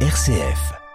RCF. 0.00 0.85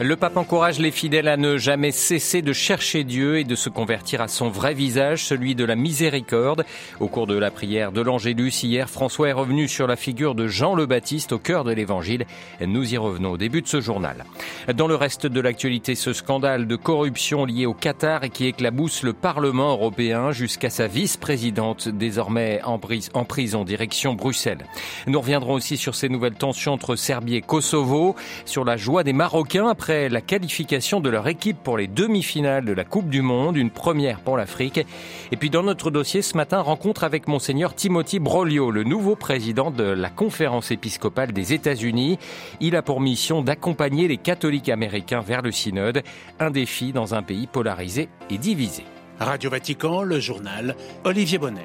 Le 0.00 0.14
pape 0.14 0.36
encourage 0.36 0.78
les 0.78 0.92
fidèles 0.92 1.26
à 1.26 1.36
ne 1.36 1.56
jamais 1.56 1.90
cesser 1.90 2.40
de 2.40 2.52
chercher 2.52 3.02
Dieu 3.02 3.38
et 3.38 3.42
de 3.42 3.56
se 3.56 3.68
convertir 3.68 4.20
à 4.20 4.28
son 4.28 4.48
vrai 4.48 4.72
visage, 4.72 5.24
celui 5.24 5.56
de 5.56 5.64
la 5.64 5.74
miséricorde. 5.74 6.64
Au 7.00 7.08
cours 7.08 7.26
de 7.26 7.36
la 7.36 7.50
prière 7.50 7.90
de 7.90 8.00
l'Angélus 8.00 8.62
hier, 8.62 8.88
François 8.88 9.30
est 9.30 9.32
revenu 9.32 9.66
sur 9.66 9.88
la 9.88 9.96
figure 9.96 10.36
de 10.36 10.46
Jean 10.46 10.76
le 10.76 10.86
Baptiste 10.86 11.32
au 11.32 11.40
cœur 11.40 11.64
de 11.64 11.72
l'évangile. 11.72 12.26
Nous 12.64 12.94
y 12.94 12.96
revenons 12.96 13.32
au 13.32 13.36
début 13.36 13.60
de 13.60 13.66
ce 13.66 13.80
journal. 13.80 14.24
Dans 14.72 14.86
le 14.86 14.94
reste 14.94 15.26
de 15.26 15.40
l'actualité, 15.40 15.96
ce 15.96 16.12
scandale 16.12 16.68
de 16.68 16.76
corruption 16.76 17.44
lié 17.44 17.66
au 17.66 17.74
Qatar 17.74 18.22
et 18.22 18.30
qui 18.30 18.46
éclabousse 18.46 19.02
le 19.02 19.14
Parlement 19.14 19.72
européen 19.72 20.30
jusqu'à 20.30 20.70
sa 20.70 20.86
vice-présidente 20.86 21.88
désormais 21.88 22.60
en, 22.64 22.78
en 23.14 23.24
prison 23.24 23.64
direction 23.64 24.14
Bruxelles. 24.14 24.64
Nous 25.08 25.18
reviendrons 25.20 25.54
aussi 25.54 25.76
sur 25.76 25.96
ces 25.96 26.08
nouvelles 26.08 26.34
tensions 26.34 26.74
entre 26.74 26.94
Serbie 26.94 27.34
et 27.34 27.42
Kosovo, 27.42 28.14
sur 28.44 28.64
la 28.64 28.76
joie 28.76 29.02
des 29.02 29.12
Marocains 29.12 29.66
après 29.66 29.87
la 29.88 30.20
qualification 30.20 31.00
de 31.00 31.08
leur 31.08 31.26
équipe 31.28 31.62
pour 31.62 31.78
les 31.78 31.86
demi-finales 31.86 32.64
de 32.64 32.72
la 32.72 32.84
Coupe 32.84 33.08
du 33.08 33.22
Monde, 33.22 33.56
une 33.56 33.70
première 33.70 34.20
pour 34.20 34.36
l'Afrique. 34.36 34.84
Et 35.32 35.36
puis 35.36 35.50
dans 35.50 35.62
notre 35.62 35.90
dossier 35.90 36.20
ce 36.20 36.36
matin, 36.36 36.60
rencontre 36.60 37.04
avec 37.04 37.26
monseigneur 37.26 37.74
Timothy 37.74 38.18
Broglio, 38.18 38.70
le 38.70 38.84
nouveau 38.84 39.16
président 39.16 39.70
de 39.70 39.84
la 39.84 40.10
conférence 40.10 40.70
épiscopale 40.70 41.32
des 41.32 41.54
États-Unis. 41.54 42.18
Il 42.60 42.76
a 42.76 42.82
pour 42.82 43.00
mission 43.00 43.40
d'accompagner 43.40 44.08
les 44.08 44.18
catholiques 44.18 44.68
américains 44.68 45.20
vers 45.20 45.42
le 45.42 45.52
synode, 45.52 46.02
un 46.38 46.50
défi 46.50 46.92
dans 46.92 47.14
un 47.14 47.22
pays 47.22 47.46
polarisé 47.46 48.08
et 48.30 48.38
divisé. 48.38 48.84
Radio 49.18 49.50
Vatican, 49.50 50.02
le 50.02 50.20
journal 50.20 50.76
Olivier 51.04 51.38
Bonnel. 51.38 51.64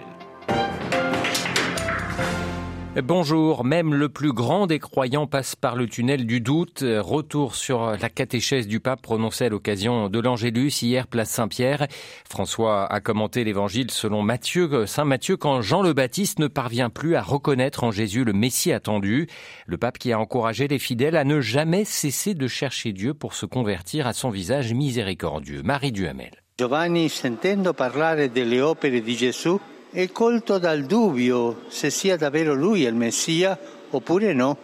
Bonjour, 3.01 3.63
même 3.63 3.95
le 3.95 4.07
plus 4.07 4.33
grand 4.33 4.67
des 4.67 4.77
croyants 4.77 5.25
passe 5.25 5.55
par 5.55 5.75
le 5.75 5.87
tunnel 5.87 6.27
du 6.27 6.41
doute. 6.41 6.83
Retour 6.83 7.55
sur 7.55 7.97
la 7.99 8.09
catéchèse 8.09 8.67
du 8.67 8.79
pape 8.79 9.01
prononcée 9.01 9.45
à 9.45 9.49
l'occasion 9.49 10.09
de 10.09 10.19
l'Angélus 10.19 10.83
hier 10.83 11.07
place 11.07 11.31
Saint-Pierre. 11.31 11.87
François 12.29 12.85
a 12.85 13.01
commenté 13.01 13.43
l'évangile 13.43 13.89
selon 13.89 14.21
Matthieu, 14.21 14.85
Saint 14.85 15.05
Matthieu 15.05 15.37
quand 15.37 15.61
Jean 15.61 15.81
le 15.81 15.93
Baptiste 15.93 16.37
ne 16.37 16.47
parvient 16.47 16.91
plus 16.91 17.15
à 17.15 17.23
reconnaître 17.23 17.83
en 17.83 17.89
Jésus 17.89 18.23
le 18.23 18.33
Messie 18.33 18.71
attendu. 18.71 19.27
Le 19.65 19.77
pape 19.77 19.97
qui 19.97 20.11
a 20.11 20.19
encouragé 20.19 20.67
les 20.67 20.79
fidèles 20.79 21.17
à 21.17 21.23
ne 21.23 21.41
jamais 21.41 21.85
cesser 21.85 22.35
de 22.35 22.47
chercher 22.47 22.93
Dieu 22.93 23.15
pour 23.15 23.33
se 23.33 23.47
convertir 23.47 24.05
à 24.05 24.13
son 24.13 24.29
visage 24.29 24.71
miséricordieux. 24.71 25.63
Marie 25.63 25.91
Duhamel. 25.91 26.43
Giovanni, 26.59 27.09
sentendo 27.09 27.73
parlare 27.73 28.29
delle 28.29 28.61
opere 28.61 29.01
di 29.01 29.15
Gesù, 29.15 29.59
est 29.93 30.11
colto 30.11 30.59
dal 30.59 30.85
dubbio 30.85 31.63
se 31.69 31.89
sia 31.89 32.17
davvero 32.17 32.55
lui 32.55 32.83
il 32.83 32.95
Messia. 32.95 33.57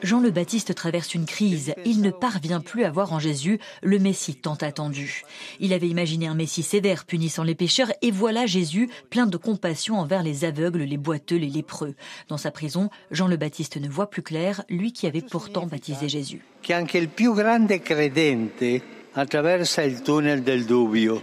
Jean 0.02 0.21
le 0.21 0.31
Baptiste 0.31 0.73
traverse 0.73 1.13
une 1.13 1.25
crise. 1.25 1.75
Il 1.86 2.02
ne 2.02 2.09
parvient 2.09 2.61
plus 2.61 2.83
à 2.83 2.89
voir 2.89 3.13
en 3.13 3.19
Jésus 3.19 3.59
le 3.83 3.99
Messie 3.99 4.36
tant 4.36 4.55
attendu. 4.55 5.23
Il 5.59 5.71
avait 5.73 5.88
imaginé 5.88 6.25
un 6.25 6.33
Messie 6.33 6.63
sévère 6.63 7.05
punissant 7.05 7.44
les 7.44 7.53
pécheurs 7.53 7.91
et 8.02 8.09
voilà 8.09 8.47
Jésus 8.47 8.89
plein 9.11 9.27
de 9.27 9.38
compassion 9.38 9.99
envers 9.99 10.23
les 10.23 10.45
aveugles, 10.45 10.81
les 10.81 10.97
boiteux, 10.97 11.38
les 11.38 11.49
lépreux. 11.49 11.93
Dans 12.27 12.38
sa 12.38 12.49
prison, 12.49 12.89
Jean 13.11 13.27
le 13.27 13.38
Baptiste 13.38 13.77
ne 13.77 13.88
voit 13.88 14.09
plus 14.09 14.23
clair, 14.23 14.64
lui 14.67 14.93
qui 14.93 15.05
avait 15.05 15.21
pourtant 15.21 15.67
baptisé 15.67 16.09
Jésus. 16.09 16.41
Qu'anche 16.67 16.95
il 16.95 17.08
più 17.08 17.36
grande 17.36 17.77
credente 17.83 18.64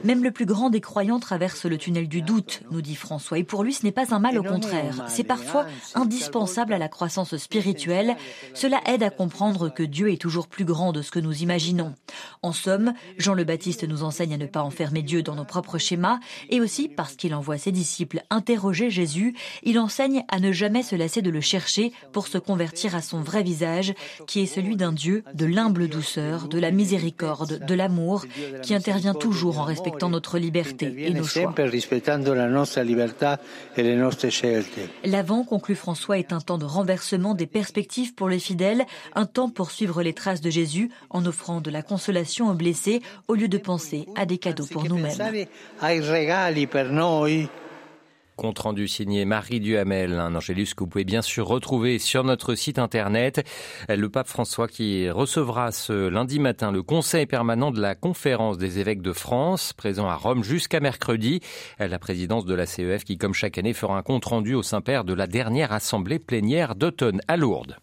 même 0.04 0.24
le 0.24 0.30
plus 0.30 0.46
grand 0.46 0.70
des 0.70 0.80
croyants 0.80 1.20
traverse 1.20 1.64
le 1.66 1.78
tunnel 1.78 2.08
du 2.08 2.22
doute, 2.22 2.62
nous 2.70 2.82
dit 2.82 2.96
François. 2.96 3.38
Et 3.38 3.44
pour 3.44 3.62
lui, 3.62 3.72
ce 3.72 3.84
n'est 3.84 3.92
pas 3.92 4.14
un 4.14 4.18
mal, 4.18 4.38
au 4.38 4.42
contraire. 4.42 5.04
C'est 5.08 5.24
parfois 5.24 5.66
indispensable 5.94 6.72
à 6.72 6.78
la 6.78 6.88
croissance 6.88 7.36
spirituelle. 7.36 8.16
Cela 8.54 8.80
aide 8.86 9.02
à 9.02 9.10
comprendre 9.10 9.68
que 9.68 9.82
Dieu 9.82 10.12
est 10.12 10.20
toujours 10.20 10.48
plus 10.48 10.64
grand 10.64 10.92
de 10.92 11.02
ce 11.02 11.10
que 11.10 11.20
nous 11.20 11.42
imaginons. 11.42 11.94
En 12.42 12.52
somme, 12.52 12.92
Jean 13.18 13.34
le 13.34 13.44
Baptiste 13.44 13.84
nous 13.84 14.02
enseigne 14.02 14.34
à 14.34 14.38
ne 14.38 14.46
pas 14.46 14.62
enfermer 14.62 15.02
Dieu 15.02 15.22
dans 15.22 15.34
nos 15.34 15.44
propres 15.44 15.78
schémas 15.78 16.18
et 16.50 16.60
aussi 16.60 16.88
parce 16.88 17.14
qu'il 17.14 17.34
envoie 17.34 17.58
ses 17.58 17.72
disciples 17.72 18.22
interroger 18.30 18.90
Jésus, 18.90 19.34
il 19.62 19.78
enseigne 19.78 20.24
à 20.28 20.40
ne 20.40 20.52
jamais 20.52 20.82
se 20.82 20.96
lasser 20.96 21.22
de 21.22 21.30
le 21.30 21.40
chercher 21.40 21.92
pour 22.12 22.26
se 22.26 22.38
convertir 22.38 22.94
à 22.94 23.02
son 23.02 23.20
vrai 23.20 23.42
visage, 23.42 23.94
qui 24.26 24.40
est 24.40 24.46
celui 24.46 24.76
d'un 24.76 24.92
Dieu 24.92 25.24
de 25.34 25.46
l'humble 25.46 25.88
douceur, 25.88 26.48
de 26.48 26.58
la 26.58 26.70
miséricorde, 26.70 27.64
de 27.64 27.74
l'amour 27.76 28.24
qui 28.62 28.74
intervient 28.74 29.14
toujours 29.14 29.58
en 29.58 29.64
respectant 29.64 30.08
notre 30.08 30.38
liberté 30.38 30.92
et 30.98 31.10
nos 31.12 31.24
choix. 31.24 31.54
L'avant, 35.04 35.44
conclut 35.44 35.74
François, 35.74 36.18
est 36.18 36.32
un 36.32 36.40
temps 36.40 36.58
de 36.58 36.64
renversement 36.64 37.34
des 37.34 37.46
perspectives 37.46 38.14
pour 38.14 38.28
les 38.28 38.38
fidèles, 38.38 38.84
un 39.14 39.26
temps 39.26 39.50
pour 39.50 39.70
suivre 39.70 40.02
les 40.02 40.12
traces 40.12 40.40
de 40.40 40.50
Jésus 40.50 40.90
en 41.10 41.24
offrant 41.26 41.60
de 41.60 41.70
la 41.70 41.82
consolation 41.82 42.50
aux 42.50 42.54
blessés 42.54 43.02
au 43.28 43.34
lieu 43.34 43.48
de 43.48 43.58
penser 43.58 44.06
à 44.16 44.26
des 44.26 44.38
cadeaux 44.38 44.66
pour 44.66 44.84
nous-mêmes. 44.84 45.46
Compte 48.36 48.58
rendu 48.58 48.86
signé 48.86 49.24
Marie 49.24 49.60
Duhamel, 49.60 50.12
un 50.12 50.34
angélus 50.34 50.74
que 50.74 50.84
vous 50.84 50.88
pouvez 50.88 51.04
bien 51.04 51.22
sûr 51.22 51.46
retrouver 51.46 51.98
sur 51.98 52.22
notre 52.22 52.54
site 52.54 52.78
internet. 52.78 53.42
Le 53.88 54.08
pape 54.10 54.28
François 54.28 54.68
qui 54.68 55.08
recevra 55.08 55.72
ce 55.72 56.08
lundi 56.08 56.38
matin 56.38 56.70
le 56.70 56.82
conseil 56.82 57.24
permanent 57.24 57.70
de 57.70 57.80
la 57.80 57.94
conférence 57.94 58.58
des 58.58 58.78
évêques 58.78 59.00
de 59.00 59.14
France, 59.14 59.72
présent 59.72 60.06
à 60.06 60.16
Rome 60.16 60.44
jusqu'à 60.44 60.80
mercredi. 60.80 61.40
La 61.78 61.98
présidence 61.98 62.44
de 62.44 62.54
la 62.54 62.66
CEF 62.66 63.04
qui, 63.04 63.16
comme 63.16 63.32
chaque 63.32 63.56
année, 63.56 63.72
fera 63.72 63.96
un 63.96 64.02
compte 64.02 64.26
rendu 64.26 64.52
au 64.52 64.62
Saint-Père 64.62 65.04
de 65.04 65.14
la 65.14 65.26
dernière 65.26 65.72
assemblée 65.72 66.18
plénière 66.18 66.74
d'automne 66.74 67.22
à 67.28 67.38
Lourdes. 67.38 67.78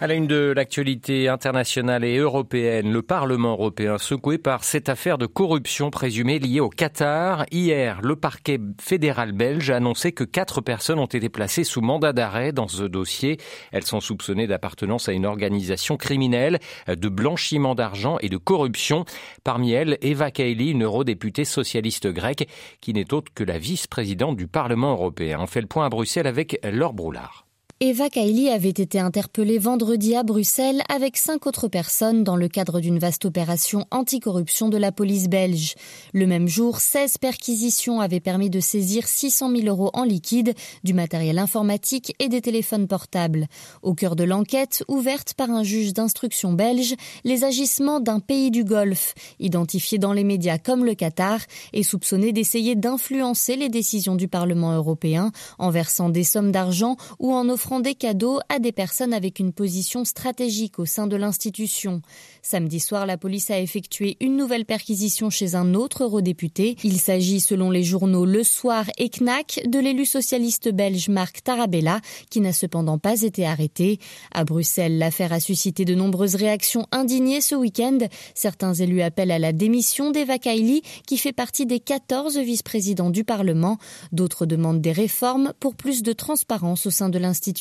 À 0.00 0.08
la 0.08 0.14
une 0.14 0.26
de 0.26 0.52
l'actualité 0.54 1.28
internationale 1.28 2.04
et 2.04 2.16
européenne, 2.16 2.92
le 2.92 3.00
Parlement 3.00 3.52
européen 3.52 3.96
secoué 3.96 4.38
par 4.38 4.64
cette 4.64 4.88
affaire 4.88 5.18
de 5.18 5.26
corruption 5.26 5.90
présumée 5.90 6.40
liée 6.40 6.58
au 6.58 6.68
Qatar. 6.68 7.46
Hier, 7.52 8.00
le 8.02 8.16
parquet 8.16 8.58
fédéral 8.80 9.32
belge 9.32 9.70
a 9.70 9.76
annoncé 9.76 10.10
que 10.10 10.24
quatre 10.24 10.60
personnes 10.60 10.98
ont 10.98 11.06
été 11.06 11.28
placées 11.28 11.62
sous 11.62 11.80
mandat 11.80 12.12
d'arrêt 12.12 12.52
dans 12.52 12.66
ce 12.66 12.82
dossier. 12.82 13.38
Elles 13.70 13.86
sont 13.86 14.00
soupçonnées 14.00 14.48
d'appartenance 14.48 15.08
à 15.08 15.12
une 15.12 15.26
organisation 15.26 15.96
criminelle, 15.96 16.58
de 16.88 17.08
blanchiment 17.08 17.76
d'argent 17.76 18.18
et 18.20 18.28
de 18.28 18.36
corruption. 18.36 19.04
Parmi 19.44 19.72
elles, 19.72 19.96
Eva 20.02 20.32
Kaili, 20.32 20.72
une 20.72 20.82
eurodéputée 20.82 21.44
socialiste 21.44 22.08
grecque, 22.08 22.48
qui 22.80 22.92
n'est 22.92 23.14
autre 23.14 23.32
que 23.32 23.44
la 23.44 23.58
vice-présidente 23.58 24.36
du 24.36 24.48
Parlement 24.48 24.92
européen. 24.92 25.38
On 25.40 25.46
fait 25.46 25.60
le 25.60 25.68
point 25.68 25.86
à 25.86 25.88
Bruxelles 25.88 26.26
avec 26.26 26.58
Laure 26.64 26.94
Broulard. 26.94 27.43
Eva 27.86 28.08
Kaili 28.08 28.48
avait 28.48 28.70
été 28.70 28.98
interpellée 28.98 29.58
vendredi 29.58 30.16
à 30.16 30.22
Bruxelles 30.22 30.80
avec 30.88 31.18
cinq 31.18 31.46
autres 31.46 31.68
personnes 31.68 32.24
dans 32.24 32.34
le 32.34 32.48
cadre 32.48 32.80
d'une 32.80 32.98
vaste 32.98 33.26
opération 33.26 33.84
anticorruption 33.90 34.70
de 34.70 34.78
la 34.78 34.90
police 34.90 35.28
belge. 35.28 35.74
Le 36.14 36.26
même 36.26 36.48
jour, 36.48 36.78
16 36.78 37.18
perquisitions 37.18 38.00
avaient 38.00 38.20
permis 38.20 38.48
de 38.48 38.58
saisir 38.58 39.06
600 39.06 39.54
000 39.54 39.66
euros 39.66 39.90
en 39.92 40.04
liquide, 40.04 40.54
du 40.82 40.94
matériel 40.94 41.38
informatique 41.38 42.16
et 42.20 42.30
des 42.30 42.40
téléphones 42.40 42.88
portables. 42.88 43.48
Au 43.82 43.92
cœur 43.92 44.16
de 44.16 44.24
l'enquête, 44.24 44.82
ouverte 44.88 45.34
par 45.34 45.50
un 45.50 45.62
juge 45.62 45.92
d'instruction 45.92 46.54
belge, 46.54 46.94
les 47.22 47.44
agissements 47.44 48.00
d'un 48.00 48.20
pays 48.20 48.50
du 48.50 48.64
Golfe, 48.64 49.12
identifié 49.40 49.98
dans 49.98 50.14
les 50.14 50.24
médias 50.24 50.56
comme 50.56 50.86
le 50.86 50.94
Qatar, 50.94 51.40
et 51.74 51.82
soupçonné 51.82 52.32
d'essayer 52.32 52.76
d'influencer 52.76 53.56
les 53.56 53.68
décisions 53.68 54.14
du 54.14 54.26
Parlement 54.26 54.72
européen 54.72 55.32
en 55.58 55.68
versant 55.68 56.08
des 56.08 56.24
sommes 56.24 56.50
d'argent 56.50 56.96
ou 57.18 57.34
en 57.34 57.46
offrant 57.50 57.73
des 57.80 57.94
cadeaux 57.94 58.40
à 58.48 58.58
des 58.58 58.72
personnes 58.72 59.12
avec 59.12 59.38
une 59.38 59.52
position 59.52 60.04
stratégique 60.04 60.78
au 60.78 60.86
sein 60.86 61.06
de 61.06 61.16
l'institution. 61.16 62.02
Samedi 62.42 62.80
soir, 62.80 63.06
la 63.06 63.16
police 63.16 63.50
a 63.50 63.60
effectué 63.60 64.16
une 64.20 64.36
nouvelle 64.36 64.64
perquisition 64.64 65.30
chez 65.30 65.54
un 65.54 65.74
autre 65.74 66.04
eurodéputé. 66.04 66.76
Il 66.84 67.00
s'agit, 67.00 67.40
selon 67.40 67.70
les 67.70 67.82
journaux 67.82 68.26
Le 68.26 68.44
Soir 68.44 68.84
et 68.98 69.08
Knack, 69.08 69.60
de 69.66 69.78
l'élu 69.78 70.04
socialiste 70.04 70.68
belge 70.68 71.08
Marc 71.08 71.42
Tarabella, 71.42 72.00
qui 72.30 72.40
n'a 72.40 72.52
cependant 72.52 72.98
pas 72.98 73.22
été 73.22 73.46
arrêté. 73.46 73.98
À 74.32 74.44
Bruxelles, 74.44 74.98
l'affaire 74.98 75.32
a 75.32 75.40
suscité 75.40 75.84
de 75.84 75.94
nombreuses 75.94 76.34
réactions 76.34 76.86
indignées 76.92 77.40
ce 77.40 77.54
week-end. 77.54 77.98
Certains 78.34 78.74
élus 78.74 79.02
appellent 79.02 79.30
à 79.30 79.38
la 79.38 79.52
démission 79.52 80.10
d'Eva 80.10 80.38
Kaili, 80.38 80.82
qui 81.06 81.16
fait 81.16 81.32
partie 81.32 81.66
des 81.66 81.80
14 81.80 82.38
vice-présidents 82.38 83.10
du 83.10 83.24
Parlement. 83.24 83.78
D'autres 84.12 84.46
demandent 84.46 84.80
des 84.80 84.92
réformes 84.92 85.52
pour 85.60 85.74
plus 85.74 86.02
de 86.02 86.12
transparence 86.12 86.86
au 86.86 86.90
sein 86.90 87.08
de 87.08 87.18
l'institution. 87.18 87.53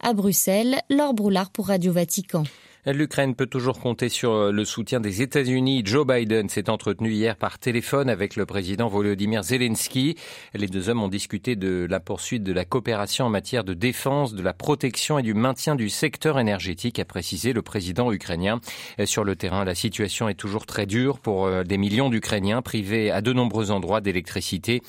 À 0.00 0.12
Bruxelles, 0.12 0.80
Laure 0.90 1.14
Broulard 1.14 1.50
pour 1.50 1.68
Radio 1.68 1.92
Vatican. 1.92 2.44
L'Ukraine 2.86 3.34
peut 3.34 3.46
toujours 3.46 3.80
compter 3.80 4.08
sur 4.08 4.52
le 4.52 4.64
soutien 4.64 5.00
des 5.00 5.20
États-Unis. 5.20 5.82
Joe 5.84 6.06
Biden 6.06 6.48
s'est 6.48 6.70
entretenu 6.70 7.10
hier 7.10 7.34
par 7.34 7.58
téléphone 7.58 8.08
avec 8.08 8.36
le 8.36 8.46
président 8.46 8.86
Volodymyr 8.86 9.42
Zelensky. 9.42 10.14
Les 10.54 10.68
deux 10.68 10.88
hommes 10.88 11.02
ont 11.02 11.08
discuté 11.08 11.56
de 11.56 11.84
la 11.90 11.98
poursuite 11.98 12.44
de 12.44 12.52
la 12.52 12.64
coopération 12.64 13.24
en 13.24 13.28
matière 13.28 13.64
de 13.64 13.74
défense, 13.74 14.34
de 14.34 14.42
la 14.42 14.52
protection 14.52 15.18
et 15.18 15.22
du 15.22 15.34
maintien 15.34 15.74
du 15.74 15.88
secteur 15.88 16.38
énergétique, 16.38 17.00
a 17.00 17.04
précisé 17.04 17.52
le 17.52 17.60
président 17.60 18.12
ukrainien. 18.12 18.60
Sur 19.04 19.24
le 19.24 19.34
terrain, 19.34 19.64
la 19.64 19.74
situation 19.74 20.28
est 20.28 20.34
toujours 20.34 20.64
très 20.64 20.86
dure 20.86 21.18
pour 21.18 21.46
euh, 21.46 21.64
des 21.64 21.78
millions 21.78 22.08
d'Ukrainiens 22.08 22.62
privés 22.62 23.10
à 23.10 23.20
de 23.20 23.32
nombreux 23.32 23.72
endroits 23.72 24.00
d'électricité. 24.00 24.80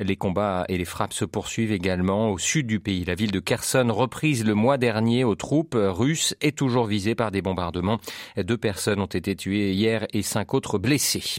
Les 0.00 0.16
combats 0.16 0.64
et 0.68 0.76
les 0.76 0.84
frappes 0.84 1.12
se 1.12 1.24
poursuivent 1.24 1.70
également 1.70 2.32
au 2.32 2.38
sud 2.38 2.66
du 2.66 2.80
pays. 2.80 3.04
La 3.04 3.14
ville 3.14 3.30
de 3.30 3.38
Kherson, 3.38 3.86
reprise 3.92 4.44
le 4.44 4.54
mois 4.54 4.76
dernier 4.76 5.22
aux 5.22 5.36
troupes 5.36 5.76
russes, 5.78 6.34
est 6.40 6.58
toujours 6.58 6.86
visée 6.86 7.14
par 7.14 7.30
des 7.30 7.43
bombardements. 7.44 8.00
Deux 8.36 8.58
personnes 8.58 9.00
ont 9.00 9.06
été 9.06 9.36
tuées 9.36 9.72
hier 9.72 10.08
et 10.12 10.22
cinq 10.22 10.52
autres 10.54 10.78
blessées. 10.78 11.38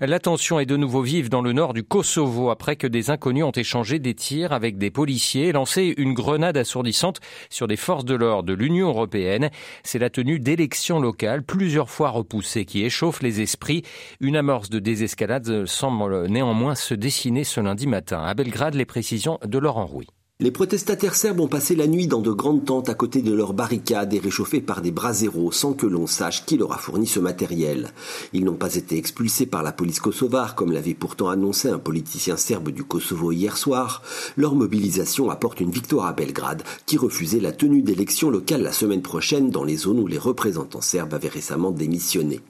La 0.00 0.18
tension 0.18 0.58
est 0.58 0.66
de 0.66 0.76
nouveau 0.76 1.02
vive 1.02 1.28
dans 1.28 1.40
le 1.40 1.52
nord 1.52 1.72
du 1.72 1.84
Kosovo 1.84 2.50
après 2.50 2.74
que 2.74 2.88
des 2.88 3.10
inconnus 3.10 3.44
ont 3.44 3.52
échangé 3.52 4.00
des 4.00 4.14
tirs 4.14 4.52
avec 4.52 4.76
des 4.76 4.90
policiers 4.90 5.48
et 5.48 5.52
lancé 5.52 5.94
une 5.96 6.14
grenade 6.14 6.56
assourdissante 6.56 7.20
sur 7.48 7.68
des 7.68 7.76
forces 7.76 8.04
de 8.04 8.16
l'ordre 8.16 8.48
de 8.48 8.54
l'Union 8.54 8.88
européenne. 8.88 9.50
C'est 9.84 10.00
la 10.00 10.10
tenue 10.10 10.40
d'élections 10.40 10.98
locales 10.98 11.44
plusieurs 11.44 11.90
fois 11.90 12.10
repoussées 12.10 12.64
qui 12.64 12.84
échauffe 12.84 13.22
les 13.22 13.40
esprits. 13.40 13.82
Une 14.18 14.36
amorce 14.36 14.68
de 14.68 14.80
désescalade 14.80 15.64
semble 15.66 16.26
néanmoins 16.26 16.74
se 16.74 16.94
dessiner 16.94 17.44
ce 17.44 17.60
lundi 17.60 17.86
matin. 17.86 18.24
À 18.24 18.34
Belgrade, 18.34 18.74
les 18.74 18.86
précisions 18.86 19.38
de 19.44 19.58
Laurent 19.58 19.86
Rouy. 19.86 20.06
Les 20.40 20.50
protestataires 20.50 21.14
serbes 21.14 21.38
ont 21.38 21.46
passé 21.46 21.76
la 21.76 21.86
nuit 21.86 22.08
dans 22.08 22.20
de 22.20 22.32
grandes 22.32 22.64
tentes 22.64 22.88
à 22.88 22.94
côté 22.94 23.22
de 23.22 23.32
leurs 23.32 23.52
barricades 23.52 24.12
et 24.14 24.18
réchauffées 24.18 24.60
par 24.60 24.82
des 24.82 24.90
braseros 24.90 25.52
sans 25.52 25.74
que 25.74 25.86
l'on 25.86 26.08
sache 26.08 26.44
qui 26.44 26.56
leur 26.56 26.72
a 26.72 26.76
fourni 26.76 27.06
ce 27.06 27.20
matériel. 27.20 27.92
Ils 28.32 28.44
n'ont 28.44 28.56
pas 28.56 28.74
été 28.74 28.98
expulsés 28.98 29.46
par 29.46 29.62
la 29.62 29.70
police 29.70 30.00
kosovare 30.00 30.56
comme 30.56 30.72
l'avait 30.72 30.94
pourtant 30.94 31.28
annoncé 31.28 31.68
un 31.68 31.78
politicien 31.78 32.36
serbe 32.36 32.70
du 32.70 32.82
Kosovo 32.82 33.30
hier 33.30 33.56
soir. 33.56 34.02
Leur 34.36 34.56
mobilisation 34.56 35.30
apporte 35.30 35.60
une 35.60 35.70
victoire 35.70 36.06
à 36.06 36.12
Belgrade 36.12 36.64
qui 36.84 36.96
refusait 36.96 37.38
la 37.38 37.52
tenue 37.52 37.82
d'élections 37.82 38.28
locales 38.28 38.62
la 38.62 38.72
semaine 38.72 39.02
prochaine 39.02 39.50
dans 39.50 39.62
les 39.62 39.76
zones 39.76 40.00
où 40.00 40.08
les 40.08 40.18
représentants 40.18 40.80
serbes 40.80 41.14
avaient 41.14 41.28
récemment 41.28 41.70
démissionné. 41.70 42.40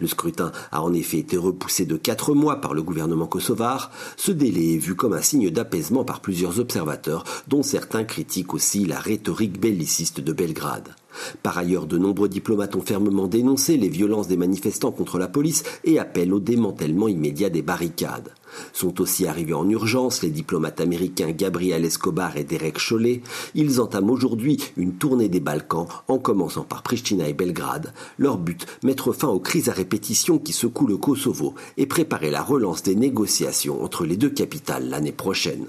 Le 0.00 0.06
scrutin 0.06 0.52
a 0.72 0.82
en 0.82 0.92
effet 0.92 1.18
été 1.18 1.36
repoussé 1.36 1.86
de 1.86 1.96
quatre 1.96 2.34
mois 2.34 2.60
par 2.60 2.74
le 2.74 2.82
gouvernement 2.82 3.26
kosovar. 3.26 3.90
Ce 4.16 4.32
délai 4.32 4.74
est 4.74 4.78
vu 4.78 4.94
comme 4.94 5.12
un 5.12 5.22
signe 5.22 5.50
d'apaisement 5.50 6.04
par 6.04 6.20
plusieurs 6.20 6.60
observateurs 6.60 7.24
dont 7.48 7.62
certains 7.62 8.04
critiquent 8.04 8.54
aussi 8.54 8.84
la 8.84 8.98
rhétorique 8.98 9.60
belliciste 9.60 10.20
de 10.20 10.32
Belgrade. 10.32 10.94
Par 11.42 11.56
ailleurs, 11.58 11.86
de 11.86 11.98
nombreux 11.98 12.28
diplomates 12.28 12.76
ont 12.76 12.82
fermement 12.82 13.28
dénoncé 13.28 13.76
les 13.76 13.88
violences 13.88 14.28
des 14.28 14.36
manifestants 14.36 14.92
contre 14.92 15.18
la 15.18 15.28
police 15.28 15.62
et 15.84 15.98
appellent 15.98 16.34
au 16.34 16.40
démantèlement 16.40 17.08
immédiat 17.08 17.50
des 17.50 17.62
barricades. 17.62 18.30
Sont 18.72 19.00
aussi 19.00 19.26
arrivés 19.26 19.54
en 19.54 19.68
urgence 19.68 20.22
les 20.22 20.30
diplomates 20.30 20.80
américains 20.80 21.30
Gabriel 21.30 21.84
Escobar 21.84 22.36
et 22.36 22.44
Derek 22.44 22.78
Chollet. 22.78 23.22
Ils 23.54 23.80
entament 23.80 24.10
aujourd'hui 24.10 24.58
une 24.76 24.94
tournée 24.94 25.28
des 25.28 25.40
Balkans 25.40 25.88
en 26.08 26.18
commençant 26.18 26.64
par 26.64 26.82
Pristina 26.82 27.28
et 27.28 27.34
Belgrade. 27.34 27.92
Leur 28.18 28.38
but, 28.38 28.66
mettre 28.82 29.12
fin 29.12 29.28
aux 29.28 29.40
crises 29.40 29.68
à 29.68 29.72
répétition 29.72 30.38
qui 30.38 30.52
secouent 30.52 30.86
le 30.86 30.96
Kosovo 30.96 31.54
et 31.76 31.86
préparer 31.86 32.30
la 32.30 32.42
relance 32.42 32.82
des 32.82 32.94
négociations 32.94 33.82
entre 33.82 34.04
les 34.04 34.16
deux 34.16 34.30
capitales 34.30 34.88
l'année 34.88 35.12
prochaine. 35.12 35.66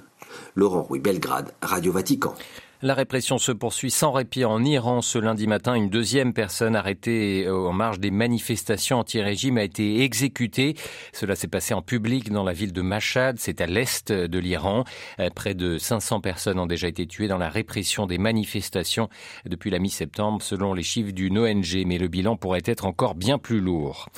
Laurent 0.56 0.84
Rouy, 0.84 1.00
Belgrade, 1.00 1.54
Radio 1.62 1.92
Vatican. 1.92 2.34
La 2.86 2.94
répression 2.94 3.40
se 3.40 3.52
poursuit 3.52 3.90
sans 3.90 4.12
répit 4.12 4.46
en 4.46 4.64
Iran. 4.64 5.02
Ce 5.02 5.18
lundi 5.18 5.48
matin, 5.48 5.74
une 5.74 5.90
deuxième 5.90 6.34
personne 6.34 6.76
arrêtée 6.76 7.50
en 7.50 7.74
marge 7.74 8.00
des 8.00 8.12
manifestations 8.12 9.00
anti-régime 9.00 9.58
a 9.58 9.64
été 9.64 10.04
exécutée. 10.04 10.76
Cela 11.12 11.36
s'est 11.36 11.48
passé 11.48 11.74
en 11.74 11.82
public 11.82 12.32
dans 12.32 12.44
la 12.44 12.54
ville 12.54 12.74
de 12.74 12.84
Mashhad, 12.84 13.38
c'est 13.40 13.60
à 13.60 13.66
l'est 13.66 14.12
de 14.12 14.38
l'Iran. 14.38 14.84
Euh, 15.20 15.32
près 15.34 15.56
de 15.56 15.80
500 15.80 16.22
personnes 16.22 16.60
ont 16.60 16.68
déjà 16.68 16.88
été 16.88 17.08
tuées 17.08 17.28
dans 17.28 17.40
la 17.40 17.50
répression 17.50 18.06
des 18.06 18.20
manifestations 18.20 19.10
depuis 19.48 19.72
la 19.72 19.80
mi-septembre, 19.80 20.44
selon 20.44 20.76
les 20.76 20.84
chiffres 20.84 21.12
d'une 21.12 21.40
ONG, 21.40 21.84
mais 21.88 21.98
le 21.98 22.08
bilan 22.08 22.36
pourrait 22.36 22.62
être 22.66 22.86
encore 22.86 23.16
bien 23.16 23.40
plus 23.40 23.62
lourd. 23.62 24.10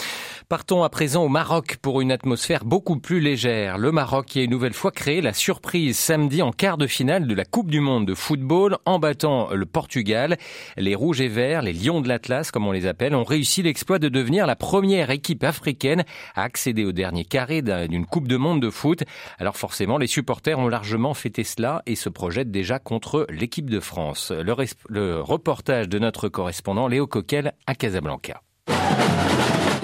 Partons 0.50 0.84
à 0.84 0.90
présent 0.90 1.24
au 1.24 1.30
Maroc 1.30 1.78
pour 1.82 2.02
une 2.02 2.12
atmosphère 2.12 2.66
beaucoup 2.66 3.00
plus 3.00 3.22
légère. 3.22 3.78
Le 3.78 3.94
Maroc 3.94 4.26
qui 4.26 4.40
a 4.40 4.44
une 4.44 4.52
nouvelle 4.52 4.74
fois 4.74 4.92
créé 4.92 5.22
la 5.22 5.32
surprise 5.32 5.98
samedi 5.98 6.42
en 6.42 6.52
quart 6.52 6.78
de 6.78 6.88
finale 6.88 7.28
de 7.28 7.34
la 7.34 7.46
Coupe 7.46 7.72
du 7.72 7.80
Monde 7.80 8.06
de 8.06 8.14
football 8.14 8.57
en 8.86 9.00
battant 9.00 9.50
le 9.54 9.66
Portugal. 9.66 10.38
Les 10.78 10.96
Rouges 10.96 11.22
et 11.22 11.28
Verts, 11.28 11.62
les 11.62 11.74
Lions 11.74 12.02
de 12.02 12.08
l'Atlas 12.08 12.52
comme 12.52 12.68
on 12.68 12.72
les 12.72 12.86
appelle, 12.86 13.16
ont 13.16 13.24
réussi 13.24 13.62
l'exploit 13.64 14.00
de 14.00 14.10
devenir 14.10 14.48
la 14.48 14.56
première 14.56 15.12
équipe 15.12 15.44
africaine 15.44 16.04
à 16.36 16.44
accéder 16.44 16.86
au 16.86 16.92
dernier 16.92 17.26
carré 17.26 17.62
d'une 17.62 18.06
Coupe 18.06 18.28
de 18.28 18.38
Monde 18.38 18.62
de 18.62 18.70
foot. 18.70 19.04
Alors 19.40 19.58
forcément, 19.58 19.98
les 19.98 20.08
supporters 20.08 20.60
ont 20.60 20.68
largement 20.68 21.14
fêté 21.14 21.44
cela 21.44 21.84
et 21.86 21.96
se 21.96 22.10
projettent 22.10 22.52
déjà 22.52 22.80
contre 22.80 23.28
l'équipe 23.30 23.70
de 23.70 23.80
France. 23.80 24.32
Le, 24.32 24.56
le 24.90 25.22
reportage 25.22 25.90
de 25.90 26.00
notre 26.00 26.30
correspondant 26.30 26.88
Léo 26.88 27.08
Coquel 27.08 27.54
à 27.66 27.76
Casablanca. 27.76 28.42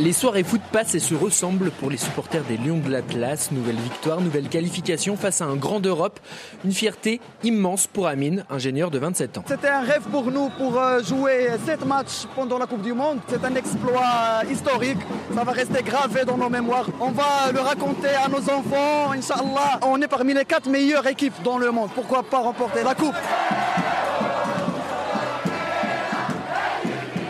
Les 0.03 0.11
soirées 0.11 0.43
foot 0.43 0.59
passent 0.73 0.95
et 0.95 0.99
se 0.99 1.15
ressemblent 1.15 1.71
pour 1.71 1.89
les 1.89 1.95
supporters 1.95 2.43
des 2.43 2.57
Lions 2.57 2.79
de 2.79 2.91
l'Atlas. 2.91 3.51
Nouvelle 3.53 3.77
victoire, 3.77 4.19
nouvelle 4.19 4.49
qualification 4.49 5.15
face 5.15 5.39
à 5.39 5.45
un 5.45 5.55
grand 5.55 5.79
d'Europe. 5.79 6.19
Une 6.65 6.73
fierté 6.73 7.21
immense 7.41 7.87
pour 7.87 8.07
Amine, 8.07 8.43
ingénieur 8.49 8.91
de 8.91 8.99
27 8.99 9.37
ans. 9.37 9.45
C'était 9.47 9.69
un 9.69 9.79
rêve 9.79 10.01
pour 10.11 10.29
nous 10.29 10.49
pour 10.57 10.77
euh, 10.77 11.01
jouer 11.01 11.47
7 11.65 11.85
matchs 11.85 12.27
pendant 12.35 12.57
la 12.57 12.65
Coupe 12.65 12.81
du 12.81 12.91
Monde. 12.91 13.19
C'est 13.29 13.45
un 13.45 13.55
exploit 13.55 14.43
historique. 14.51 14.99
Ça 15.33 15.45
va 15.45 15.51
rester 15.53 15.81
gravé 15.81 16.25
dans 16.25 16.37
nos 16.37 16.49
mémoires. 16.49 16.89
On 16.99 17.11
va 17.11 17.53
le 17.53 17.61
raconter 17.61 18.09
à 18.09 18.27
nos 18.27 18.41
enfants, 18.49 19.13
Inch'Allah. 19.13 19.79
On 19.83 20.01
est 20.01 20.09
parmi 20.09 20.33
les 20.33 20.43
4 20.43 20.69
meilleures 20.69 21.07
équipes 21.07 21.41
dans 21.45 21.57
le 21.57 21.71
monde. 21.71 21.91
Pourquoi 21.95 22.23
pas 22.23 22.39
remporter 22.39 22.83
la 22.83 22.93
Coupe? 22.93 23.15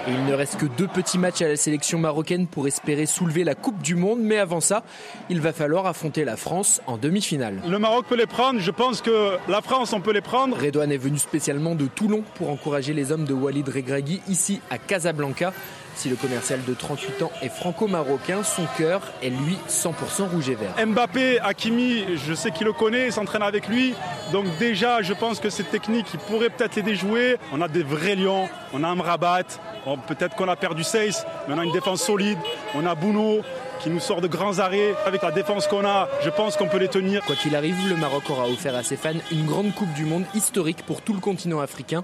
Il 0.06 0.26
ne 0.26 0.34
reste 0.34 0.58
que 0.58 0.66
deux 0.66 0.88
petits 0.88 1.18
matchs 1.18 1.42
à 1.42 1.48
la 1.48 1.56
sélection 1.56 1.98
marocaine 1.98 2.46
pour 2.48 2.68
espérer 2.68 3.06
soulever 3.06 3.46
la 3.46 3.56
Coupe 3.56 3.82
du 3.82 3.96
Monde, 3.96 4.20
mais 4.22 4.38
avant 4.38 4.60
ça, 4.60 4.84
il 5.30 5.40
va 5.40 5.54
falloir 5.54 5.86
affronter 5.86 6.26
la 6.26 6.36
France 6.36 6.82
en 6.88 6.98
demi-finale. 6.98 7.62
Le 7.66 7.80
Maroc 7.80 8.06
peut 8.10 8.18
les 8.18 8.26
prendre, 8.26 8.60
je 8.60 8.72
pense 8.72 9.02
que 9.02 9.38
la 9.48 9.62
France, 9.62 9.94
on 9.94 10.02
peut 10.02 10.12
les 10.12 10.22
prendre. 10.22 10.58
Redouane 10.58 10.92
est 10.92 10.98
venu 10.98 11.18
spécialement 11.18 11.74
de 11.76 11.88
Toulon 11.88 12.24
pour 12.36 12.50
encourager 12.50 12.94
les 12.94 13.14
hommes 13.14 13.24
de 13.24 13.34
Walid 13.34 13.70
Regragui 13.70 14.22
ici 14.28 14.60
à 14.70 14.78
Casablanca. 14.78 15.54
Si 15.95 16.10
le 16.10 16.16
commercial 16.16 16.60
de 16.66 16.74
38 16.74 17.22
ans 17.24 17.31
est 17.42 17.50
franco-marocain, 17.50 18.44
son 18.44 18.66
cœur 18.78 19.01
est 19.22 19.30
lui 19.30 19.57
100% 19.69 20.30
rouge 20.30 20.50
et 20.50 20.56
vert. 20.56 20.74
Mbappé, 20.86 21.40
Hakimi, 21.40 22.06
je 22.18 22.34
sais 22.34 22.51
qu'il 22.51 22.66
le 22.66 22.74
connaît, 22.74 23.07
il 23.07 23.13
s'entraîne 23.13 23.44
avec 23.44 23.68
lui. 23.68 23.94
Donc 24.31 24.45
déjà, 24.57 25.01
je 25.01 25.13
pense 25.13 25.40
que 25.40 25.50
cette 25.50 25.69
technique, 25.69 26.07
il 26.13 26.19
pourrait 26.19 26.50
peut-être 26.50 26.75
les 26.75 26.81
déjouer. 26.81 27.38
On 27.51 27.62
a 27.62 27.68
des 27.68 27.84
vrais 27.84 28.16
lions, 28.16 28.50
on 28.74 28.84
a 28.84 28.90
Amrabat, 28.90 29.44
peut-être 30.07 30.36
qu'on 30.36 30.48
a 30.48 30.56
perdu 30.56 30.84
Seis, 30.84 31.24
mais 31.48 31.54
on 31.54 31.60
a 31.60 31.63
une 31.63 31.72
défense 31.72 32.01
solide. 32.01 32.40
On 32.75 32.86
a 32.86 32.95
Bouno, 32.95 33.42
qui 33.80 33.90
nous 33.90 34.00
sort 34.00 34.22
de 34.22 34.28
grands 34.28 34.60
arrêts. 34.60 34.95
Avec 35.06 35.22
la 35.22 35.31
défense 35.31 35.68
qu'on 35.68 35.86
a, 35.86 36.10
je 36.24 36.30
pense 36.30 36.57
qu'on 36.57 36.68
peut 36.68 36.78
les 36.78 36.88
tenir. 36.88 37.22
Quoi 37.25 37.36
qu'il 37.36 37.56
arrive, 37.56 37.75
le 37.88 37.95
Maroc 37.95 38.30
aura 38.30 38.48
offert 38.48 38.75
à 38.75 38.84
ses 38.84 38.95
fans 38.95 39.12
une 39.31 39.45
grande 39.45 39.74
Coupe 39.74 39.94
du 39.94 40.06
Monde 40.06 40.25
historique 40.34 40.86
pour 40.86 41.01
tout 41.01 41.13
le 41.13 41.19
continent 41.19 41.60
africain. 41.60 42.04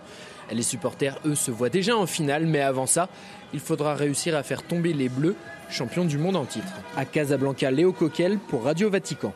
Les 0.51 0.63
supporters, 0.63 1.19
eux, 1.25 1.35
se 1.35 1.51
voient 1.51 1.69
déjà 1.69 1.95
en 1.95 2.05
finale, 2.05 2.45
mais 2.45 2.61
avant 2.61 2.87
ça, 2.87 3.09
il 3.53 3.59
faudra 3.59 3.95
réussir 3.95 4.35
à 4.35 4.43
faire 4.43 4.63
tomber 4.63 4.93
les 4.93 5.09
Bleus, 5.09 5.35
champions 5.69 6.05
du 6.05 6.17
monde 6.17 6.35
en 6.35 6.45
titre. 6.45 6.73
À 6.97 7.05
Casablanca, 7.05 7.71
Léo 7.71 7.91
Coquel 7.91 8.37
pour 8.37 8.63
Radio 8.63 8.89
Vatican. 8.89 9.33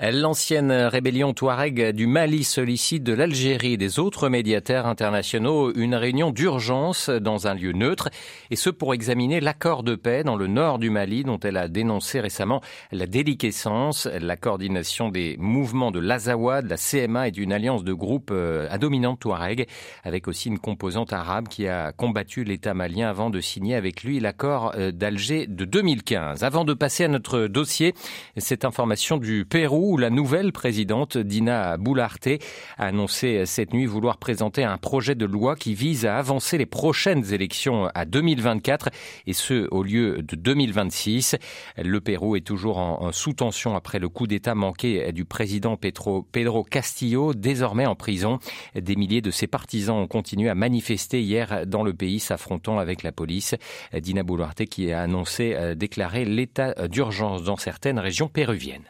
L'ancienne 0.00 0.72
rébellion 0.72 1.34
Touareg 1.34 1.92
du 1.92 2.08
Mali 2.08 2.42
sollicite 2.42 3.04
de 3.04 3.12
l'Algérie 3.12 3.74
et 3.74 3.76
des 3.76 4.00
autres 4.00 4.28
médiateurs 4.28 4.86
internationaux 4.86 5.72
une 5.72 5.94
réunion 5.94 6.32
d'urgence 6.32 7.10
dans 7.10 7.46
un 7.46 7.54
lieu 7.54 7.70
neutre, 7.70 8.10
et 8.50 8.56
ce 8.56 8.70
pour 8.70 8.92
examiner 8.92 9.38
l'accord 9.40 9.84
de 9.84 9.94
paix 9.94 10.24
dans 10.24 10.34
le 10.34 10.48
nord 10.48 10.80
du 10.80 10.90
Mali 10.90 11.22
dont 11.22 11.38
elle 11.38 11.56
a 11.56 11.68
dénoncé 11.68 12.18
récemment 12.18 12.60
la 12.90 13.06
déliquescence, 13.06 14.06
la 14.06 14.36
coordination 14.36 15.10
des 15.10 15.36
mouvements 15.38 15.92
de 15.92 16.00
l'Azawa, 16.00 16.62
de 16.62 16.68
la 16.68 16.76
CMA 16.76 17.28
et 17.28 17.30
d'une 17.30 17.52
alliance 17.52 17.84
de 17.84 17.92
groupes 17.92 18.30
euh, 18.32 18.66
à 18.70 18.78
dominante 18.78 19.20
Touareg, 19.20 19.68
avec 20.02 20.26
aussi 20.26 20.48
une 20.48 20.58
composante 20.58 21.12
arabe 21.12 21.46
qui 21.46 21.68
a 21.68 21.92
combattu 21.92 22.42
l'État 22.42 22.74
malien 22.74 23.08
avant 23.08 23.30
de 23.30 23.40
signer 23.40 23.76
avec 23.76 24.02
lui 24.02 24.18
l'accord 24.18 24.72
euh, 24.76 24.90
d'Alger 24.90 25.46
de 25.46 25.64
2015. 25.64 26.42
Avant 26.42 26.64
de 26.64 26.74
passer 26.74 27.04
à 27.04 27.08
notre 27.08 27.46
dossier, 27.46 27.94
cette 28.36 28.64
information 28.64 29.18
du 29.18 29.44
Pérou 29.44 29.83
Où 29.84 29.98
la 29.98 30.08
nouvelle 30.08 30.50
présidente 30.50 31.18
Dina 31.18 31.76
Boularte 31.76 32.40
a 32.78 32.86
annoncé 32.86 33.44
cette 33.44 33.74
nuit 33.74 33.84
vouloir 33.84 34.16
présenter 34.16 34.64
un 34.64 34.78
projet 34.78 35.14
de 35.14 35.26
loi 35.26 35.56
qui 35.56 35.74
vise 35.74 36.06
à 36.06 36.16
avancer 36.16 36.56
les 36.56 36.64
prochaines 36.64 37.34
élections 37.34 37.90
à 37.94 38.06
2024 38.06 38.88
et 39.26 39.34
ce 39.34 39.68
au 39.70 39.82
lieu 39.82 40.22
de 40.22 40.36
2026. 40.36 41.36
Le 41.76 42.00
Pérou 42.00 42.34
est 42.34 42.46
toujours 42.46 42.78
en, 42.78 43.12
sous 43.12 43.34
tension 43.34 43.76
après 43.76 43.98
le 43.98 44.08
coup 44.08 44.26
d'État 44.26 44.54
manqué 44.54 45.12
du 45.12 45.26
président 45.26 45.76
Pedro, 45.76 46.22
Pedro 46.32 46.64
Castillo, 46.64 47.34
désormais 47.34 47.84
en 47.84 47.94
prison. 47.94 48.38
Des 48.74 48.96
milliers 48.96 49.20
de 49.20 49.30
ses 49.30 49.48
partisans 49.48 49.98
ont 49.98 50.08
continué 50.08 50.48
à 50.48 50.54
manifester 50.54 51.20
hier 51.20 51.66
dans 51.66 51.82
le 51.82 51.92
pays, 51.92 52.20
s'affrontant 52.20 52.78
avec 52.78 53.02
la 53.02 53.12
police. 53.12 53.54
Dina 53.92 54.22
Boluarte 54.22 54.64
qui 54.64 54.92
a 54.92 55.02
annoncé 55.02 55.52
euh, 55.54 55.74
déclarer 55.74 56.24
l'état 56.24 56.72
d'urgence 56.88 57.42
dans 57.42 57.56
certaines 57.56 57.98
régions 57.98 58.28
péruviennes. 58.28 58.88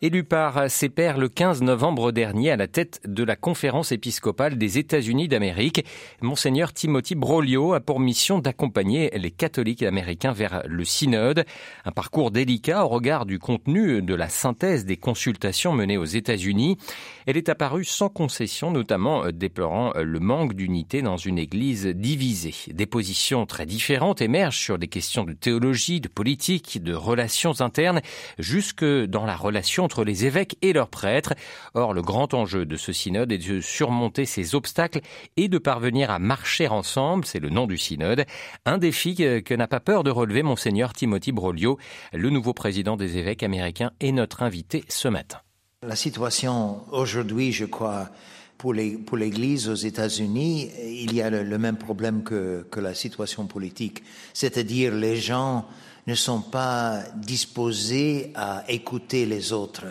Élu 0.00 0.22
par 0.22 0.70
ses 0.70 0.90
pairs 0.90 1.18
le 1.18 1.28
15 1.28 1.62
novembre 1.62 2.12
dernier 2.12 2.52
à 2.52 2.56
la 2.56 2.68
tête 2.68 3.00
de 3.04 3.24
la 3.24 3.34
conférence 3.34 3.90
épiscopale 3.90 4.56
des 4.56 4.78
États-Unis 4.78 5.26
d'Amérique, 5.26 5.84
Monseigneur 6.20 6.72
Timothy 6.72 7.16
Broglio 7.16 7.72
a 7.72 7.80
pour 7.80 7.98
mission 7.98 8.38
d'accompagner 8.38 9.10
les 9.18 9.32
catholiques 9.32 9.82
américains 9.82 10.30
vers 10.30 10.62
le 10.68 10.84
synode. 10.84 11.44
Un 11.84 11.90
parcours 11.90 12.30
délicat 12.30 12.84
au 12.84 12.88
regard 12.88 13.26
du 13.26 13.40
contenu 13.40 14.00
de 14.00 14.14
la 14.14 14.28
synthèse 14.28 14.84
des 14.84 14.96
consultations 14.96 15.72
menées 15.72 15.98
aux 15.98 16.04
États-Unis. 16.04 16.78
Elle 17.26 17.36
est 17.36 17.48
apparue 17.48 17.84
sans 17.84 18.08
concession, 18.08 18.70
notamment 18.70 19.32
déplorant 19.32 19.94
le 19.96 20.20
manque 20.20 20.54
d'unité 20.54 21.02
dans 21.02 21.16
une 21.16 21.38
église 21.38 21.86
divisée. 21.86 22.54
Des 22.68 22.86
positions 22.86 23.46
très 23.46 23.66
différentes 23.66 24.22
émergent 24.22 24.60
sur 24.60 24.78
des 24.78 24.86
questions 24.86 25.24
de 25.24 25.32
théologie, 25.32 26.00
de 26.00 26.08
politique, 26.08 26.80
de 26.80 26.94
relations 26.94 27.60
internes, 27.60 28.00
jusque 28.38 28.84
dans 28.84 29.26
la 29.26 29.34
relation 29.34 29.87
entre 29.88 30.04
les 30.04 30.26
évêques 30.26 30.58
et 30.60 30.74
leurs 30.74 30.90
prêtres. 30.90 31.32
Or, 31.72 31.94
le 31.94 32.02
grand 32.02 32.34
enjeu 32.34 32.66
de 32.66 32.76
ce 32.76 32.92
synode 32.92 33.32
est 33.32 33.38
de 33.38 33.62
surmonter 33.62 34.26
ces 34.26 34.54
obstacles 34.54 35.00
et 35.38 35.48
de 35.48 35.56
parvenir 35.56 36.10
à 36.10 36.18
marcher 36.18 36.68
ensemble, 36.68 37.24
c'est 37.24 37.38
le 37.38 37.48
nom 37.48 37.66
du 37.66 37.78
synode, 37.78 38.26
un 38.66 38.76
défi 38.76 39.14
que 39.14 39.54
n'a 39.54 39.66
pas 39.66 39.80
peur 39.80 40.04
de 40.04 40.10
relever 40.10 40.42
monseigneur 40.42 40.92
Timothy 40.92 41.32
Broglio, 41.32 41.78
le 42.12 42.28
nouveau 42.28 42.52
président 42.52 42.98
des 42.98 43.16
évêques 43.16 43.42
américains 43.42 43.92
et 44.00 44.12
notre 44.12 44.42
invité 44.42 44.84
ce 44.90 45.08
matin. 45.08 45.38
La 45.82 45.96
situation 45.96 46.82
aujourd'hui, 46.92 47.50
je 47.52 47.64
crois, 47.64 48.10
pour 48.58 48.74
l'Église 48.74 49.70
aux 49.70 49.74
États-Unis, 49.74 50.68
il 50.84 51.14
y 51.14 51.22
a 51.22 51.30
le, 51.30 51.58
même 51.58 51.78
problème 51.78 52.24
que 52.24 52.66
la 52.78 52.92
situation 52.92 53.46
politique, 53.46 54.02
c'est-à-dire 54.34 54.94
les 54.94 55.16
gens 55.16 55.64
ne 56.08 56.14
sont 56.14 56.40
pas 56.40 57.02
disposés 57.16 58.32
à 58.34 58.64
écouter 58.66 59.26
les 59.26 59.52
autres. 59.52 59.84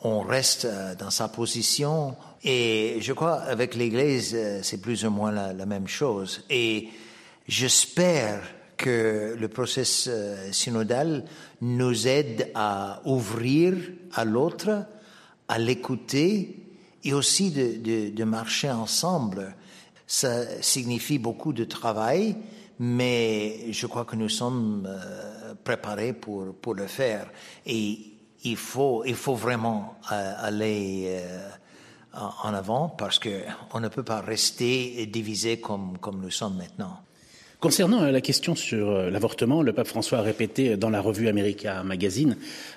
On 0.00 0.22
reste 0.22 0.64
euh, 0.64 0.94
dans 0.94 1.10
sa 1.10 1.28
position 1.28 2.16
et 2.42 2.96
je 3.02 3.12
crois 3.12 3.34
avec 3.42 3.74
l'Église, 3.74 4.32
euh, 4.34 4.60
c'est 4.62 4.80
plus 4.80 5.04
ou 5.04 5.10
moins 5.10 5.30
la, 5.30 5.66
même 5.66 5.86
chose. 5.86 6.46
Et 6.48 6.88
j'espère 7.46 8.40
que 8.78 9.36
le 9.38 9.48
processus 9.48 10.08
euh, 10.10 10.50
synodal 10.50 11.26
nous 11.60 12.08
aide 12.08 12.50
à 12.54 13.02
ouvrir 13.04 13.74
à 14.14 14.24
l'autre, 14.24 14.86
à 15.46 15.58
l'écouter 15.58 16.56
et 17.04 17.12
aussi 17.12 17.50
de, 17.50 18.08
de, 18.08 18.24
marcher 18.24 18.70
ensemble. 18.70 19.54
Ça 20.06 20.62
signifie 20.62 21.18
beaucoup 21.18 21.52
de 21.52 21.64
travail, 21.64 22.34
mais 22.80 23.70
je 23.70 23.86
crois 23.86 24.04
que 24.04 24.16
nous 24.16 24.28
sommes 24.28 24.88
préparé 25.62 26.12
pour, 26.12 26.54
pour 26.56 26.74
le 26.74 26.86
faire. 26.86 27.30
Et 27.66 27.98
il 28.44 28.56
faut, 28.56 29.04
il 29.04 29.14
faut 29.14 29.34
vraiment 29.34 29.96
euh, 30.12 30.32
aller 30.38 31.06
euh, 31.08 31.48
en 32.42 32.54
avant 32.54 32.88
parce 32.88 33.18
qu'on 33.18 33.80
ne 33.80 33.88
peut 33.88 34.02
pas 34.02 34.20
rester 34.20 35.06
divisé 35.06 35.60
comme, 35.60 35.98
comme 35.98 36.20
nous 36.20 36.30
sommes 36.30 36.56
maintenant. 36.56 37.00
Concernant 37.60 38.02
euh, 38.02 38.10
la 38.10 38.20
question 38.20 38.54
sur 38.54 38.90
l'avortement, 39.10 39.62
le 39.62 39.72
pape 39.72 39.86
François 39.86 40.18
a 40.18 40.22
répété 40.22 40.76
dans 40.76 40.90
la 40.90 41.00
revue 41.00 41.28
America 41.28 41.82
Magazine 41.82 42.36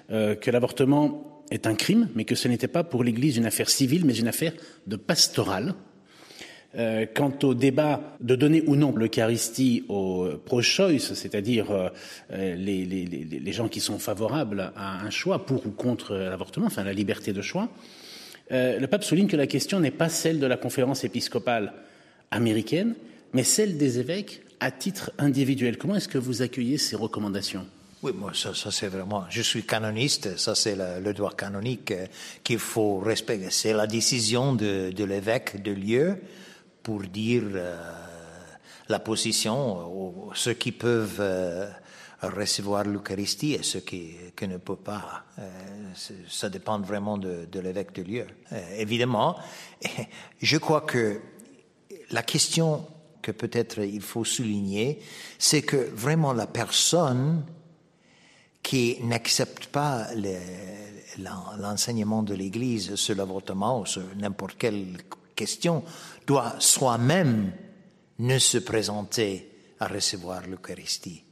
que 0.10 0.51
l'avortement 0.51 1.43
est 1.51 1.67
un 1.67 1.75
crime, 1.75 2.10
mais 2.15 2.25
que 2.25 2.36
ce 2.36 2.48
n'était 2.48 2.67
pas 2.67 2.83
pour 2.83 3.03
l'Église 3.03 3.38
une 3.38 3.45
affaire 3.45 3.69
civile, 3.69 4.05
mais 4.05 4.15
une 4.15 4.27
affaire 4.27 4.53
de 4.88 4.95
pastorale. 4.95 5.75
Euh, 6.75 7.06
quant 7.06 7.32
au 7.44 7.53
débat 7.53 8.01
de 8.20 8.36
donner 8.36 8.63
ou 8.65 8.75
non 8.75 8.96
l'Eucharistie 8.96 9.86
aux 9.89 10.27
pro-choice, 10.44 11.13
c'est-à-dire 11.13 11.68
euh, 11.70 12.56
les, 12.56 13.51
gens 13.51 13.68
qui 13.68 13.80
sont 13.80 14.00
favorables 14.00 14.72
à 14.75 15.06
un 15.06 15.12
choix 15.12 15.46
pour 15.46 15.68
ou 15.68 15.70
contre 15.70 16.15
l'avortement, 16.15 16.65
enfin 16.65 16.84
la 16.84 16.94
liberté 16.94 17.32
de 17.32 17.44
choix, 17.44 17.70
euh, 18.51 18.80
le 18.80 18.88
pape 18.88 19.03
souligne 19.03 19.27
que 19.27 19.38
la 19.38 19.46
question 19.46 19.80
n'est 19.80 19.92
pas 19.92 20.10
celle 20.10 20.39
de 20.39 20.48
la 20.48 20.58
conférence 20.58 21.03
épiscopale 21.03 21.74
américaine, 22.32 22.96
mais 23.34 23.44
celle 23.44 23.77
des 23.77 24.00
évêques 24.00 24.42
à 24.60 24.72
titre 24.72 25.12
individuel. 25.20 25.77
Comment 25.77 25.98
est-ce 25.98 26.08
que 26.08 26.18
vous 26.18 26.42
accueillez 26.42 26.80
ces 26.80 26.96
recommandations? 26.96 27.68
Oui, 28.01 28.13
moi, 28.15 28.32
ça, 28.34 28.56
ça 28.56 28.72
c'est 28.72 28.88
vraiment. 28.88 29.25
Je 29.30 29.44
suis 29.44 29.62
canoniste, 29.62 30.39
ça 30.39 30.56
c'est 30.56 30.75
le, 30.75 31.13
droit 31.13 31.36
canonique 31.36 31.94
qu'il 32.44 32.58
faut 32.58 32.98
respecter. 32.98 33.51
C'est 33.51 33.74
la 33.74 33.86
décision 33.86 34.56
de 34.56 35.03
l'évêque 35.06 35.62
de 35.62 35.72
lieu 35.72 36.18
pour 36.83 37.01
dire 37.03 37.43
euh, 37.53 37.77
la 38.89 38.99
position, 38.99 40.29
ceux 40.35 40.53
qui 40.53 40.73
peuvent 40.73 41.17
euh, 41.19 41.69
recevoir 42.21 42.83
l'Eucharistie 42.83 43.53
et 43.53 43.63
ceux 43.63 43.79
qui, 43.79 44.15
ne 44.41 44.57
peuvent 44.57 44.75
pas. 44.75 45.23
Euh, 45.39 45.49
ça 46.27 46.49
dépend 46.49 46.79
vraiment 46.81 47.17
de, 47.17 47.47
l'évêque 47.59 47.93
de 47.93 48.01
lieu. 48.03 48.27
évidemment, 48.77 49.37
je 50.41 50.57
crois 50.57 50.81
que 50.81 51.21
la 52.11 52.23
question 52.23 52.85
que 53.21 53.31
peut-être 53.31 53.79
il 53.79 54.01
faut 54.01 54.25
souligner, 54.25 54.99
c'est 55.39 55.61
que 55.61 55.89
vraiment 55.95 56.33
la 56.33 56.47
personne 56.47 57.45
qui 58.61 58.97
n'accepte 59.03 59.67
pas 59.67 60.07
l'enseignement 61.57 62.23
de 62.23 62.33
l'Église 62.33 62.95
sur 62.95 63.15
l'avortement 63.15 63.79
ou 63.81 63.85
sur 63.85 64.03
n'importe 64.17 64.57
quelle 64.57 64.97
question 65.35 65.83
doit 66.27 66.55
soi-même 66.59 67.51
ne 68.19 68.37
se 68.39 68.57
présenter 68.57 69.49
à 69.79 69.87
recevoir 69.87 70.43
l'Eucharistie. 70.47 71.23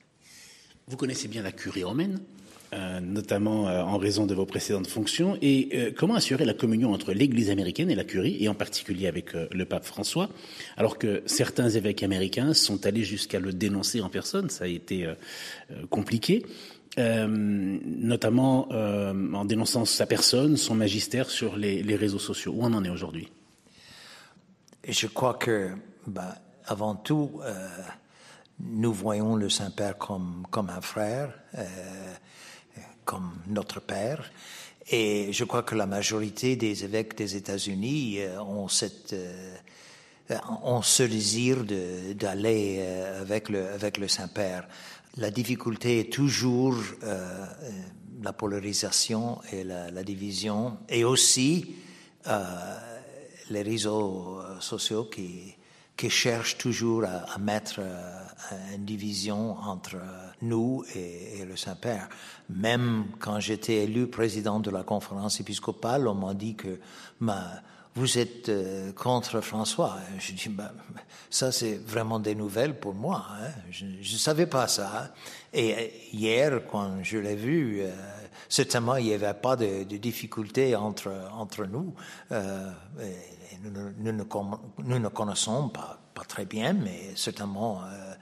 Vous 0.87 0.97
connaissez 0.97 1.27
bien 1.27 1.43
la 1.43 1.51
curie 1.51 1.83
romaine, 1.83 2.19
euh, 2.73 3.01
notamment 3.01 3.67
euh, 3.67 3.81
en 3.81 3.97
raison 3.97 4.25
de 4.25 4.33
vos 4.33 4.45
précédentes 4.45 4.87
fonctions. 4.87 5.37
Et 5.41 5.69
euh, 5.73 5.91
comment 5.95 6.15
assurer 6.15 6.45
la 6.45 6.53
communion 6.53 6.93
entre 6.93 7.11
l'Église 7.11 7.49
américaine 7.49 7.91
et 7.91 7.95
la 7.95 8.05
curie, 8.05 8.37
et 8.39 8.47
en 8.47 8.53
particulier 8.53 9.07
avec 9.07 9.33
le 9.33 9.65
pape 9.65 9.83
François, 9.85 10.29
alors 10.77 10.97
que 10.97 11.21
certains 11.25 11.69
évêques 11.69 12.01
américains 12.01 12.53
sont 12.53 12.85
allés 12.85 13.03
jusqu'à 13.03 13.39
le 13.39 13.51
dénoncer 13.51 13.99
en 13.99 14.09
personne, 14.09 14.49
ça 14.49 14.65
a 14.65 14.67
été 14.67 15.05
compliqué. 15.89 16.45
notamment 16.97 18.69
en 18.69 19.45
dénonçant 19.45 19.85
sa 19.85 20.05
personne, 20.05 20.55
son 20.57 20.75
magistère 20.75 21.29
sur 21.29 21.57
les, 21.57 21.95
réseaux 21.95 22.19
sociaux. 22.19 22.53
Où 22.55 22.63
on 22.63 22.73
en 22.73 22.83
est 22.83 22.89
aujourd'hui? 22.89 23.27
Je 24.87 25.07
crois 25.07 25.35
que, 25.35 25.71
bah, 26.07 26.35
avant 26.65 26.95
tout, 26.95 27.39
euh, 27.43 27.67
nous 28.59 28.93
voyons 28.93 29.35
le 29.35 29.49
Saint-Père 29.49 29.97
comme, 29.97 30.45
comme 30.49 30.69
un 30.69 30.81
frère, 30.81 31.33
euh, 31.57 31.65
comme 33.05 33.31
notre 33.47 33.79
Père. 33.79 34.31
Et 34.89 35.31
je 35.31 35.43
crois 35.43 35.63
que 35.63 35.75
la 35.75 35.85
majorité 35.85 36.55
des 36.55 36.83
évêques 36.83 37.15
des 37.15 37.35
États-Unis 37.35 38.19
euh, 38.19 38.41
ont 38.41 38.67
cette 38.67 39.15
ont 40.63 40.81
ce 40.81 41.03
désir 41.03 41.65
d'aller 42.15 42.79
avec 43.19 43.49
le, 43.49 43.67
avec 43.67 43.97
le 43.97 44.07
Saint-Père. 44.07 44.65
La 45.17 45.29
difficulté 45.29 45.99
est 45.99 46.13
toujours 46.13 46.77
la 48.21 48.31
polarisation 48.31 49.41
et 49.51 49.65
la, 49.65 49.91
la 49.91 50.03
division, 50.03 50.77
et 50.87 51.03
aussi 51.03 51.75
les 53.51 53.61
réseaux 53.61 54.39
euh, 54.39 54.59
sociaux 54.59 55.05
qui, 55.05 55.55
qui 55.95 56.09
cherchent 56.09 56.57
toujours 56.57 57.03
à, 57.05 57.37
mettre 57.37 57.75
euh, 57.79 58.75
une 58.75 58.85
division 58.85 59.57
entre 59.57 59.95
euh, 59.95 60.27
nous 60.41 60.83
et, 60.95 61.45
le 61.45 61.55
Saint-Père. 61.55 62.07
Même 62.49 63.05
quand 63.19 63.39
j'étais 63.39 63.83
élu 63.83 64.07
président 64.07 64.59
de 64.59 64.71
la 64.71 64.83
conférence 64.83 65.39
épiscopale, 65.39 66.07
on 66.07 66.15
m'a 66.15 66.33
dit 66.33 66.55
que 66.55 66.79
vous 67.93 68.17
êtes 68.17 68.49
contre 68.95 69.41
François. 69.41 69.97
Je 70.17 70.31
dis, 70.31 70.47
ben, 70.47 70.71
ça 71.29 71.51
c'est 71.51 71.75
vraiment 71.75 72.19
des 72.19 72.35
nouvelles 72.35 72.79
pour 72.79 72.93
moi. 72.93 73.25
Hein. 73.31 73.49
Je 73.69 73.85
ne 73.85 74.17
savais 74.17 74.45
pas 74.45 74.67
ça. 74.67 75.13
Et 75.53 75.91
hier, 76.13 76.61
quand 76.71 77.03
je 77.03 77.17
l'ai 77.17 77.35
vu, 77.35 77.83
certainement 78.51 78.97
il 78.97 79.05
n'y 79.05 79.13
avait 79.13 79.33
pas 79.33 79.55
de, 79.55 79.83
de 79.83 79.97
difficulté 79.97 80.75
entre, 80.75 81.11
entre 81.33 81.65
nous 81.65 81.95
nous, 83.63 84.11
nous, 84.83 84.99
ne 84.99 85.07
connaissons 85.09 85.69
pas, 85.69 85.99
très 86.27 86.45
bien, 86.45 86.73
mais 86.73 87.11
certainement, 87.15 87.81
euh, 87.83 88.13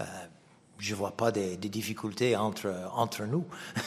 euh, 0.00 0.04
je 0.78 0.92
ne 0.92 0.98
vois 0.98 1.16
pas 1.16 1.30
des, 1.30 1.56
difficultés 1.56 2.36
entre, 2.36 2.72
entre 2.92 3.24
nous. 3.24 3.44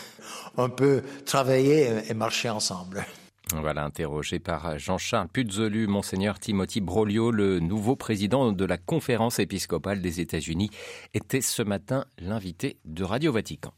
On 0.57 0.69
peut 0.69 1.03
travailler 1.25 2.09
et 2.09 2.13
marcher 2.13 2.49
ensemble. 2.49 3.05
Voilà, 3.53 3.83
interrogé 3.83 4.39
par 4.39 4.77
Jean-Charles 4.77 5.27
Puzolu, 5.27 5.87
Monseigneur 5.87 6.39
Timothy 6.39 6.81
Broglio, 6.81 7.31
le 7.31 7.59
nouveau 7.59 7.95
président 7.95 8.51
de 8.51 8.65
la 8.65 8.77
conférence 8.77 9.39
épiscopale 9.39 10.01
des 10.01 10.21
États-Unis, 10.21 10.69
était 11.13 11.41
ce 11.41 11.63
matin 11.63 12.05
l'invité 12.19 12.77
de 12.85 13.03
Radio 13.03 13.33
Vatican. 13.33 13.73